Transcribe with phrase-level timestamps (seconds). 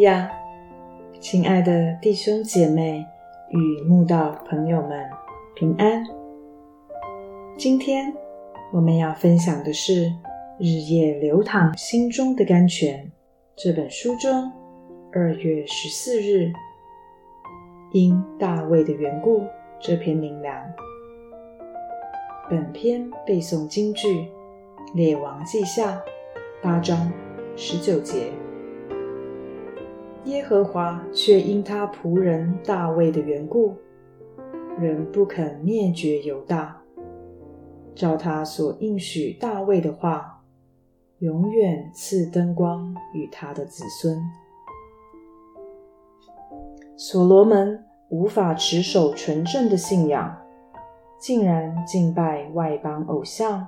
[0.00, 0.30] 亚！
[1.20, 3.06] 亲爱的弟兄姐妹
[3.50, 5.08] 与慕道朋友们，
[5.54, 6.02] 平安！
[7.58, 8.12] 今天
[8.72, 10.06] 我们要分享的是
[10.58, 13.04] 《日夜流淌心中的甘泉》
[13.54, 14.50] 这本书中
[15.12, 16.50] 二月十四日
[17.92, 19.42] 因大卫的缘故
[19.78, 20.56] 这篇灵粮。
[22.48, 24.08] 本篇背诵京剧
[24.94, 25.92] 《列王记下》
[26.62, 27.12] 八章
[27.56, 28.32] 十九节。
[30.24, 33.74] 耶和华却因他仆人大卫的缘故，
[34.78, 36.76] 仍不肯灭绝犹大，
[37.94, 40.42] 照他所应许大卫的话，
[41.20, 44.20] 永远赐灯光与他的子孙。
[46.98, 50.36] 所罗门无法持守纯正的信仰，
[51.18, 53.66] 竟然敬拜外邦偶像，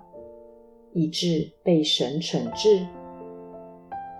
[0.92, 2.86] 以致被神惩治，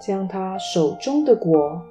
[0.01, 1.83] 将他手中的国。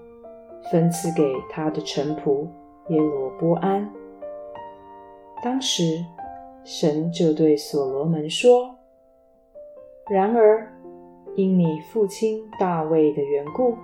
[0.70, 2.48] 分赐给他的臣仆
[2.90, 3.90] 耶罗波安。
[5.44, 6.06] 当时，
[6.64, 8.76] 神就对所罗门说
[10.08, 10.72] ：“然而，
[11.36, 13.76] 因你父亲大卫的缘故，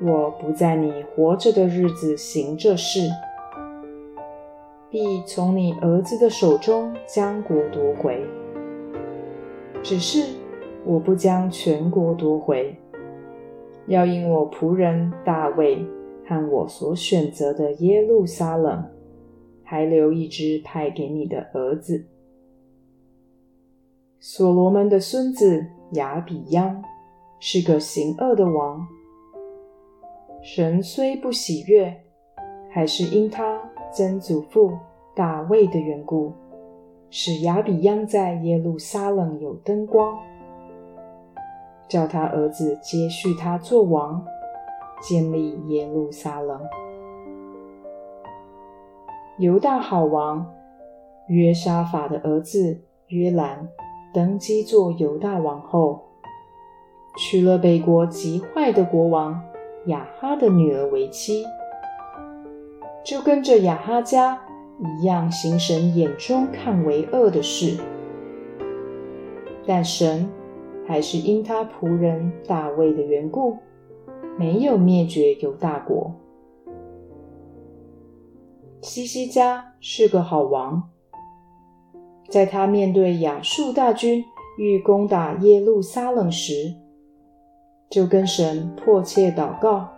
[0.00, 3.08] 我不在你活着的日子行这事，
[4.90, 8.20] 必从你儿子的手中将国夺回。
[9.80, 10.34] 只是，
[10.84, 12.76] 我不将全国夺回。”
[13.86, 15.84] 要因我仆人大卫
[16.26, 18.84] 和我所选择的耶路撒冷，
[19.64, 22.04] 还留一支派给你的儿子
[24.20, 26.82] 所罗门的孙子亚比央，
[27.40, 28.86] 是个行恶的王。
[30.42, 31.92] 神虽不喜悦，
[32.70, 33.60] 还是因他
[33.92, 34.72] 曾祖父
[35.14, 36.32] 大卫的缘故，
[37.10, 40.16] 使亚比央在耶路撒冷有灯光。
[41.92, 44.24] 叫他儿子接续他做王，
[45.02, 46.58] 建立耶路撒冷。
[49.36, 50.46] 犹大好王
[51.28, 53.68] 约沙法的儿子约兰
[54.14, 56.02] 登基做犹大王后，
[57.18, 59.38] 娶了北国极坏的国王
[59.88, 61.44] 亚哈的女儿为妻，
[63.04, 64.40] 就跟着亚哈家
[64.78, 67.78] 一样行神眼中看为恶的事，
[69.66, 70.26] 但神。
[70.86, 73.56] 还是因他仆人大卫的缘故，
[74.38, 76.12] 没有灭绝犹大国。
[78.80, 80.90] 西西家是个好王，
[82.28, 84.24] 在他面对亚述大军
[84.58, 86.74] 欲攻打耶路撒冷时，
[87.88, 89.88] 就跟神迫切祷告，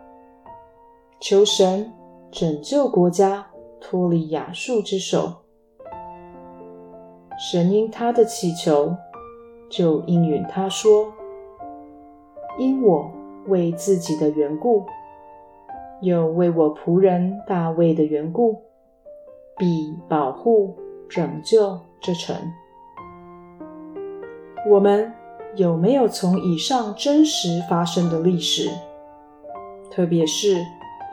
[1.18, 1.90] 求神
[2.30, 3.46] 拯救国家
[3.80, 5.32] 脱离亚述之手。
[7.38, 8.94] 神因他的祈求。
[9.76, 11.12] 就应允他说
[12.60, 13.10] ：“因我
[13.48, 14.84] 为自己的缘故，
[16.00, 18.62] 又为我仆人大卫的缘故，
[19.58, 20.76] 必保护
[21.08, 22.36] 拯救这城。”
[24.70, 25.12] 我们
[25.56, 28.70] 有没有从以上真实发生的历史，
[29.90, 30.64] 特别是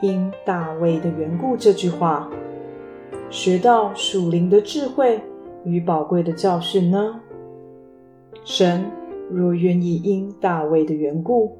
[0.02, 2.30] 因大卫的缘故这句话，
[3.28, 5.20] 学到属灵的智慧
[5.64, 7.20] 与宝贵的教训呢？
[8.44, 8.90] 神
[9.30, 11.56] 若愿意因大卫的缘故，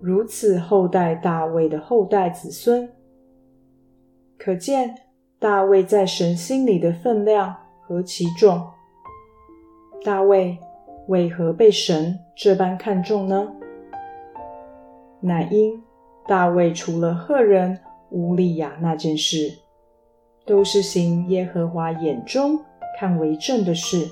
[0.00, 2.88] 如此厚待大卫的后代子孙，
[4.36, 4.94] 可见
[5.38, 8.62] 大卫在神心里的分量何其重。
[10.04, 10.58] 大卫
[11.06, 13.50] 为何被神这般看重呢？
[15.20, 15.82] 乃因
[16.26, 17.78] 大卫除了赫人
[18.10, 19.50] 乌利亚那件事，
[20.44, 22.60] 都是行耶和华眼中
[23.00, 24.06] 看为正的事。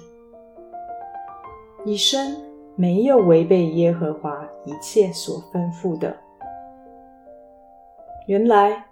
[1.87, 2.35] 一生
[2.75, 6.17] 没有违背耶和华一切所吩咐的。
[8.27, 8.87] 原来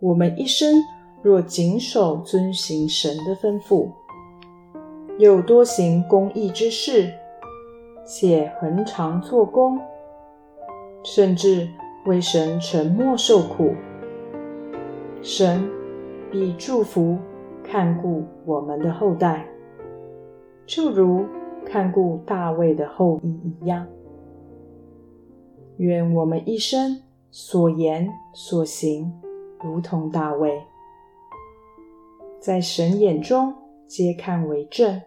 [0.00, 0.82] 我们一生
[1.22, 3.88] 若谨守遵行神的吩咐，
[5.16, 7.08] 又多行公义之事，
[8.04, 9.78] 且恒常做工，
[11.04, 11.68] 甚至
[12.04, 13.74] 为神沉默受苦，
[15.22, 15.70] 神
[16.32, 17.16] 必祝福
[17.62, 19.46] 看顾我们的后代，
[20.66, 21.24] 就如。
[21.66, 23.86] 看顾大卫的后裔一样，
[25.78, 29.12] 愿我们一生所言所行
[29.60, 30.62] 如同大卫，
[32.38, 33.52] 在神眼中
[33.86, 35.00] 皆看为正。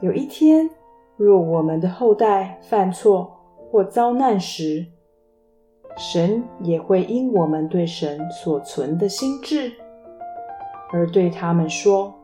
[0.00, 0.70] 有一天，
[1.16, 3.36] 若我们的后代犯错
[3.70, 4.86] 或遭难时，
[5.96, 9.72] 神也会因我们对神所存的心智，
[10.92, 12.14] 而对他们说。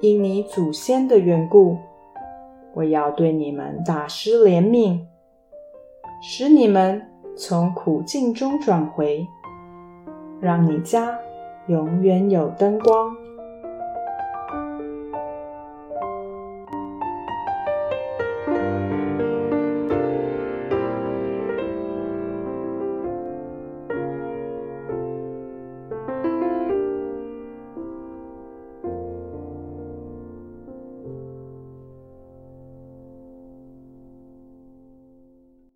[0.00, 1.76] 因你祖先的缘故，
[2.72, 5.00] 我要对你们大施怜悯，
[6.22, 7.02] 使你们
[7.36, 9.26] 从苦境中转回，
[10.40, 11.18] 让你家
[11.66, 13.27] 永远有灯光。